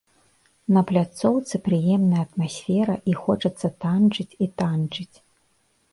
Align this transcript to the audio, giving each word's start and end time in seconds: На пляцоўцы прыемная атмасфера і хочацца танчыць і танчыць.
На 0.75 0.81
пляцоўцы 0.91 1.55
прыемная 1.67 2.23
атмасфера 2.27 2.95
і 3.13 3.15
хочацца 3.27 3.67
танчыць 3.85 4.37
і 4.47 4.53
танчыць. 4.63 5.17